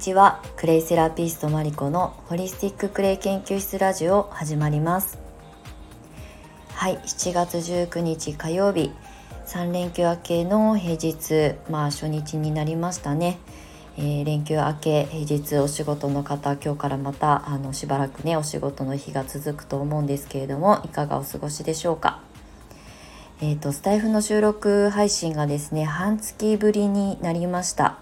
[0.00, 0.40] ちは。
[0.56, 5.18] クレイセラピストマリコのホリスティッククレイ研究室ラジオ始まります。
[6.72, 8.92] はい7月19日火曜日。
[9.46, 13.38] 3連休明けの平日まあ初日になりましたね、
[13.98, 22.20] えー、連休明け平日お仕事の方今日からまたあのしばらくねお仕事の日が続くと思うんですけれどもいかがお過ごしでしょうか。
[23.42, 27.98] えーと、スタイフの収録配信がですね半月ぶりになりました。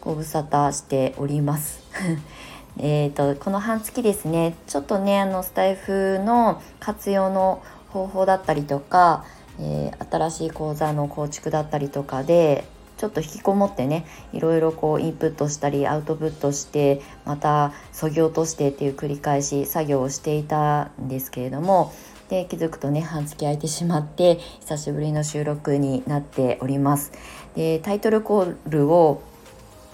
[0.00, 1.82] ご無沙汰しております。
[2.78, 4.54] えとこの半月ですね。
[4.66, 9.24] ちょっとねあのスタイフの活用の方法だったりとか、
[9.58, 12.64] えー、新しい講座の構築だったりとかで
[12.98, 21.92] ちょっと引きこもってねいろいろこうインプットしたりアウトプットしてまたそぎ落としてっていう繰り返し作業をしていたんですけれども
[22.28, 27.12] で気づくとね半月空いてしまって久しぶりの収録になっております。
[27.54, 29.22] でタイトルコールを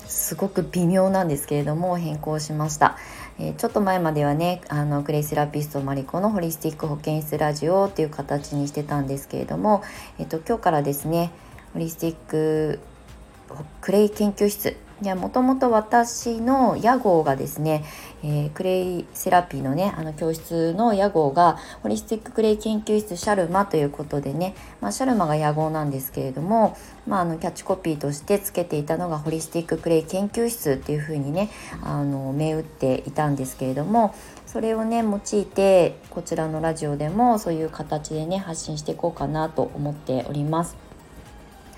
[0.07, 2.97] すごく微妙なんですけれども変更しました、
[3.39, 9.83] えー、ちょっと前まではねあのクレイセラピストマリコのホリスティック保健室ラジオっていう形にしてたんですけれども、
[10.19, 11.33] えーと、今日からですね
[11.73, 12.81] ホリスティック
[13.81, 17.85] クレイ研究室いやもともと私の屋号がですね、
[18.23, 26.77] えー、クレイセラピーのねあの教室の屋号がホリスティッククレイ研究室シャルマということでね、まあ、シャルマが屋号なんですけれども、
[27.09, 31.51] まあ、あのキャッチコピーとしてつけていたのがホリスティッククレイ研究室っていうふうにね
[31.83, 34.15] あの銘打っていたんですけれども
[34.47, 40.84] それをね用いてこちらのラジオでもそういう形でね発信していこうかなと思っております。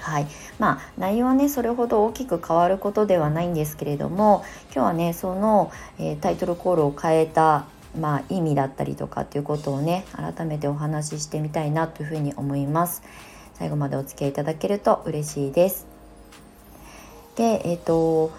[0.06, 0.28] はい
[0.60, 7.66] まあ、内容はねそれほど大きく変わることではないんですけれども今日はねその、えー、タイトルコールを変えた、
[7.98, 13.02] まあ、意味だったりとかっていうことをね改めてお話ししてみたいなというふうに思います。
[13.54, 15.86] 最後までお付き合いいただけると嬉しいです。
[17.34, 18.30] でえっ、ー、と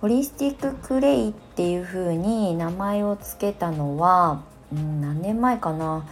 [0.00, 4.42] ホリスティッククレイっていう風に名前を付けたのは、
[4.72, 6.06] うん、何年前かな？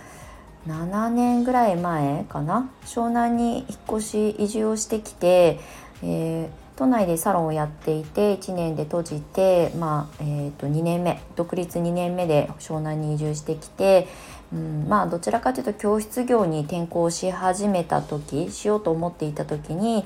[0.68, 2.70] 7年ぐらい前かな？
[2.84, 5.58] 湘南に引っ越し移住をしてきて、
[6.02, 14.08] えー、都内でサロンをやっていて1年で閉じて、まあえー、と2年目独立2年目で湘南に移住してきて、
[14.52, 20.04] うん、まあどちらかというと教室業に転校し始めた時しようと思っていた時に、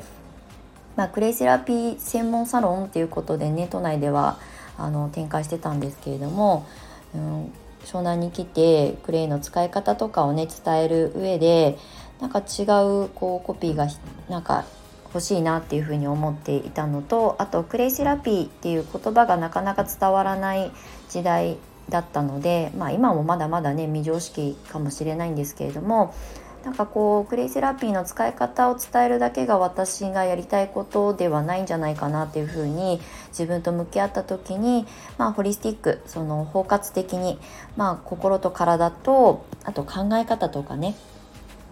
[0.95, 4.39] まあ、クレイセラピー専門サロンっていうことでね都内では
[4.79, 6.67] あの展開してたんですけれども、
[7.15, 7.53] うん、
[7.85, 11.79] 湘南に来てクレイの使い方とかをね伝える上で
[12.21, 13.89] なんか違うこうコピーが
[14.29, 14.65] なんか
[15.07, 20.73] 欲しいなっていうふうに思っていたのとあとクレイセラピーっていう言葉がなかなか伝わらない
[21.11, 26.15] 時代だったので、まあ、今もまだまだね未常識かもしれないんですけれども
[26.65, 34.87] なんかこうクレイセラピーの使い方を伝えるだけが私がやりたいことではないんじゃないかなっていうふうに自分と向き合った時に、
[35.19, 37.39] まあ、ホリスティックその包括的に、
[37.77, 40.95] まあ、心と体とあと考え方とかね。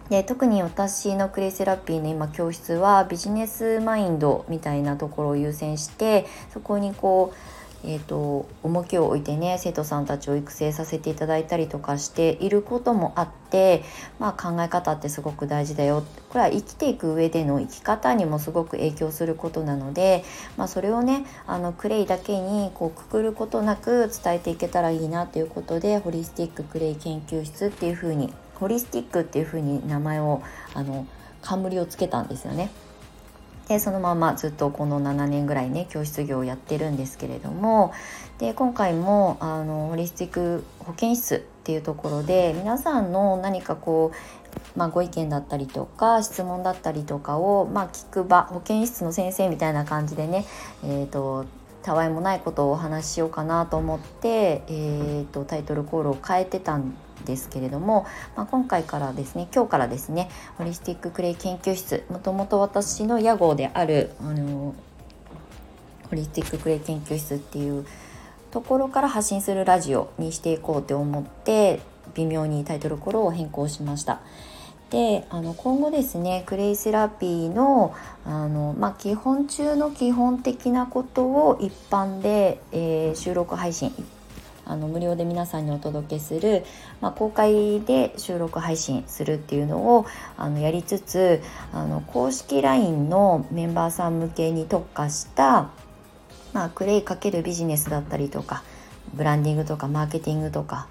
[0.09, 13.83] で特に私のクレイセラピーの今教室はビジネスマインドみたいなところを優先してそこにこうえーと、重きを置いてね生徒さんたちを育成させていただいたりとかしていることもあって、
[14.19, 20.25] まあ、考え方ってすごく大事だよこれは生きていく上での生き方にもすごく影響することなので、
[20.57, 30.43] まあ、それをねあのクレイだけにこうくくることなく伝えていけたらいいなということでホリスティッククレイ研究室っていうふうにホリスティックっていうふうに名前を
[30.75, 31.07] あの
[31.41, 32.71] 冠をつけたんですよね。
[33.71, 37.93] でそのままずっとこの7年ぐらいね教室業をやってるんですけれども
[38.39, 44.11] で今回もあのホリスティック保健室っていうところで皆さんの何かこ
[44.75, 50.47] う、まあ、ご意見だったりとか質問だったりとかを、まあ、聞く場保健室の先生みたいな感じでね、
[50.83, 51.47] えーと、
[51.83, 64.75] たわいもないことをお話ししようかなと思って、えーとタイトルコールを変えてたんですけれども、まあ、今回からですね今日からですねホリスティッククレイ研究室もともと私の屋号であるあの
[66.09, 67.87] ホリスティッククレイ研究室っていう
[68.51, 71.81] ところから発信するラジオにしていこうって思って
[72.15, 74.21] 微妙にタイトルコールを変更しました。
[74.91, 77.95] であの今後ですねクレイセラピーの
[78.25, 83.93] あの、まあ、基本中の基本的なことを一般で、えー、収録配信
[84.67, 86.65] あの無料で皆さんにお届けする、
[87.01, 90.07] まあ、公開で収録配信するっていうのを
[90.37, 91.41] あのやりつつ
[91.73, 95.71] あの公式 LINE のメンバーさん向けに特化した、
[96.53, 98.63] まあ、クレイかけるビジネスだったりとか
[99.15, 100.89] ブランディングとかマーケティングとか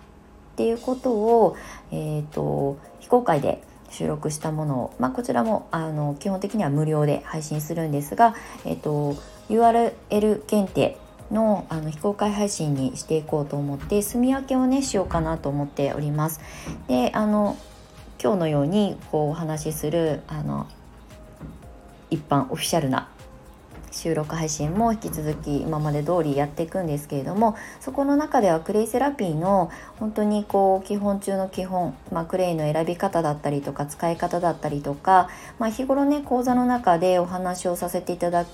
[0.53, 1.55] っていうことを、
[1.91, 9.15] えーと、非公開で収録したものを、まあ、こちらもあの基本的には無料で配信するんですが、えっと、
[9.49, 10.97] URL 検定
[11.31, 16.39] のあの非公開配信にしていこうと思って住み分けをねしようかなと思っております。
[16.87, 17.57] であの
[18.21, 20.67] 今日のようにこうお話しするあの
[22.09, 23.07] 一般オフィシャルな
[23.91, 38.45] 収録配信も引き続き今まで通りやっていくんですけれどもそこの中ではクレイセラピーの本当にこう基本中の基本、まあ、クレイの選び方だったりとか使い方だったりとか、まあ、日頃ね講座の中でお話をさせていただ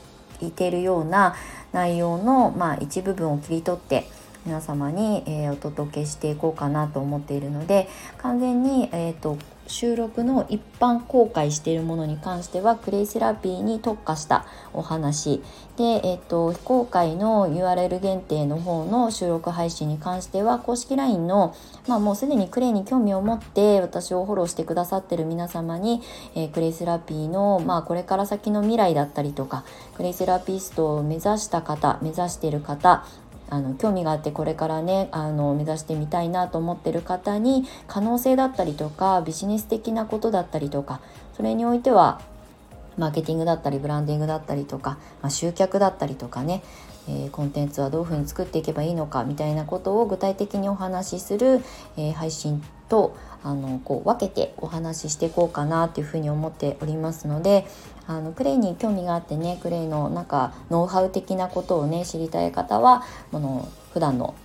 [0.42, 1.36] いているような
[1.74, 4.08] 内容の、まあ、一部分を切り取って
[4.46, 7.90] 皆様に、えー、お届けしていこうかなと思っているので
[8.20, 9.38] 完全に、えーと
[9.68, 15.42] 収録の一般公開しているものに関してはクレイセラピーに特化したお話。
[15.78, 21.56] で、えーと、非公開の URL 限定の方の収録配信に関しては公式 LINE の、
[21.88, 26.02] まあ、もうすでにクレイに興味を持って私をフォローしてくださってる皆様に、
[26.36, 29.66] えー、クレイセラピーの、まあ、これから先の未来だったりとか
[29.96, 33.06] クレイセラピストを目指した方目指している方
[33.50, 41.00] あの興味があってこれからねあの目指してみたいなと思ってる方に可能性だったりとかビジネス的なことだったりとか
[41.36, 42.22] それにおいては
[42.98, 46.64] マーケティングだったりブランディングだったりとか、まあ、集客だったりとかね、
[47.10, 51.62] えー、コンテンツはどういうふうに作っていけばいいのかみたいなことを具体的にお話しする、
[51.98, 57.68] えー、配信とあのこう分けてお話ししていこうかなというふうに思っておりますので
[58.08, 64.36] あのクレイに興味があってねクレイのなんかノウハウ的なことをね知りたい方はこの普段の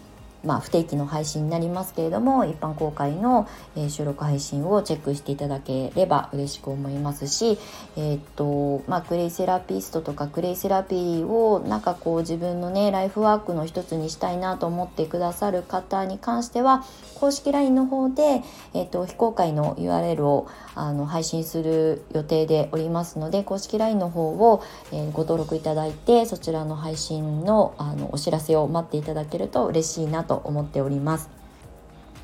[0.44, 7.58] まあ、不定期の配信になりますけれども一般公開の、え、収録配信をチェックしていただければ嬉しく思いますし、
[7.96, 16.84] えー、っとまあ、クレイセラピストとかクレイセラピーをなんかこう自分のねライフワークの一つにしたいなと思ってくださる方に関しては
[17.14, 18.42] 公式 LINE の方で、
[18.74, 31.28] えー、っと非公開の URL をあの配信する予定でおりますので公式 LINE の方を、えご登録いただいてそちらの配信のあのお知らせを待っていただけると嬉しいなとと思っております。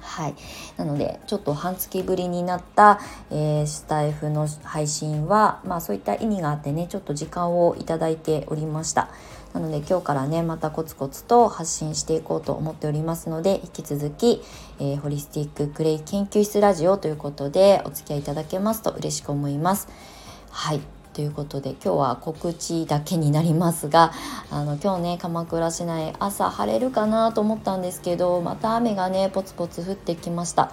[0.00, 0.34] はい、
[0.78, 3.00] なのでちょっと半月ぶりになった、
[3.30, 9.08] えー、スタイフの配信は、まあ、そういった意味があってねちょっと時間をいただいておりました。
[9.52, 14.42] なので今日からねまたコツコツと発信していこうと思っておりますので引き続き、
[14.78, 19.88] えー、ホリスティッククレイ研究室ラジオということでお付き合いいただけますと嬉しく思います。
[20.50, 20.80] はい。
[21.16, 24.12] ということで今日は告知だけになりますが
[24.50, 30.72] あの今日ね鎌倉市内朝晴れるかなと思ったんですけどまた雨がねポツポツ降ってきました。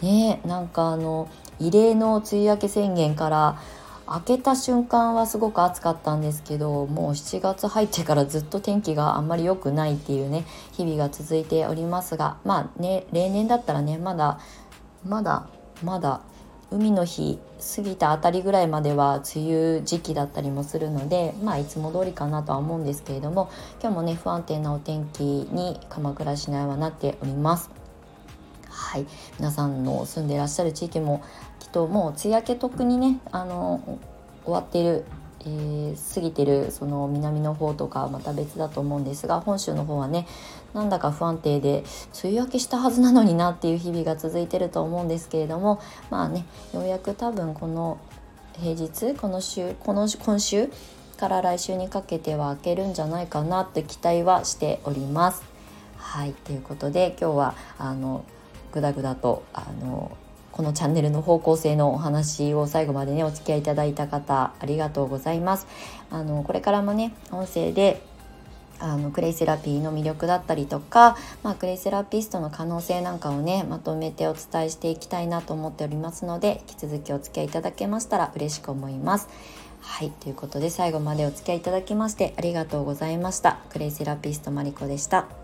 [0.00, 1.28] ねなんかあの
[1.58, 3.60] 異例の梅雨明け宣言から
[4.06, 14.38] 明けた瞬間はすごく暑かったんですけどもう7月入ってからずっと天気があんまり良くないっていうね日々が続いておりますがまあね例年だったらねまだ
[15.04, 15.48] まだ
[15.82, 16.20] まだ
[16.70, 17.38] 海の日
[17.76, 23.50] 過ぎたあたりぐらいまでは梅雨時期だったりもするのでまあいつも通りかなとは思うんですけれども
[23.80, 27.70] 今日もね不安定なお天気に鎌倉市内はなっております。
[28.68, 29.06] はい
[29.38, 31.22] 皆さんの住んでいらっしゃる地域も
[31.58, 33.98] きっともう梅雨明け特にねあの
[34.44, 35.04] 終わっている
[35.40, 40.26] えー、過ぎてるその南の方とかはまた別だと思うんですが本州の方はね
[40.74, 41.84] なんだか不安定で
[42.22, 46.44] 梅雨明けしたはずなのになっていう日々が続いてると思うんですけれどもまあね
[46.74, 47.98] ようやく多分この
[48.58, 50.70] 平日この週この今週
[51.16, 55.42] から来週にかけては明けるんじゃないかなって期待はしております。
[55.96, 58.24] はいということで今日はあの
[58.72, 60.10] ぐだぐだとあの
[60.52, 65.66] このチャンネルの方向性のお話を最後までねお付き合いいただいた方ありがとうございます。
[66.10, 68.02] あのこれからもね音声で
[68.80, 79.28] あのクレイセラピーの魅力だったりとか、まあ、クレイセラピストの可能性なんかをねまとめてお伝えしていきたいなと思っておりますので引き続きお付き合いいただけましたら嬉しく思います。
[79.82, 83.60] はいということで最後までお付き合いいただきましてありがとうございました。
[83.70, 85.39] クレイセラピストマリコでした。